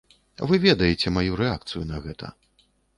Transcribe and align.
Вы 0.51 0.59
ведаеце 0.63 1.07
маю 1.19 1.39
рэакцыю 1.45 1.83
на 1.95 2.05
гэта. 2.09 2.35